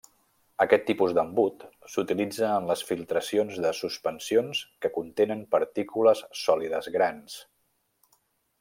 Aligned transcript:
Aquest 0.63 0.85
tipus 0.85 1.11
d'embut 1.17 1.65
s'utilitza 1.95 2.49
en 2.53 2.65
les 2.71 2.81
filtracions 2.87 3.59
de 3.67 3.73
suspensions 3.81 4.63
que 4.87 4.91
contenen 4.97 5.45
partícules 5.57 6.25
sòlides 6.47 6.91
grans. 6.97 7.37